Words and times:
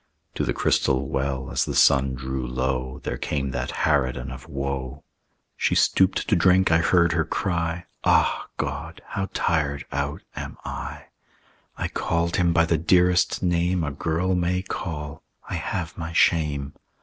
To 0.33 0.43
the 0.43 0.51
crystal 0.51 1.07
well 1.07 1.51
as 1.51 1.63
the 1.65 1.75
sun 1.75 2.15
drew 2.15 2.47
low 2.47 2.99
There 3.03 3.19
came 3.19 3.51
that 3.51 3.69
harridan 3.85 4.31
of 4.31 4.49
woe. 4.49 5.03
She 5.55 5.75
stooped 5.75 6.27
to 6.27 6.35
drink; 6.35 6.71
I 6.71 6.79
heard 6.79 7.11
her 7.11 7.23
cry: 7.23 7.85
"Ah, 8.03 8.47
God, 8.57 9.03
how 9.09 9.29
tired 9.35 9.85
out 9.91 10.23
am 10.35 10.57
I! 10.65 11.03
"I 11.77 11.87
called 11.87 12.37
him 12.37 12.51
by 12.51 12.65
the 12.65 12.79
dearest 12.79 13.43
name 13.43 13.83
A 13.83 13.91
girl 13.91 14.33
may 14.33 14.63
call; 14.63 15.21
I 15.47 15.53
have 15.53 15.95
my 15.99 16.13
shame. 16.13 16.73